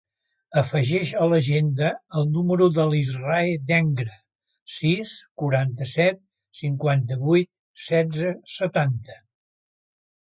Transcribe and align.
Afegeix 0.59 1.09
a 1.23 1.25
l'agenda 1.33 1.89
el 2.21 2.25
número 2.37 2.69
de 2.77 2.85
l'Israe 2.93 3.59
Dengra: 3.71 4.15
sis, 4.77 5.13
quaranta-set, 5.43 6.21
cinquanta-vuit, 6.63 7.53
setze, 7.87 8.37
setanta. 8.59 9.21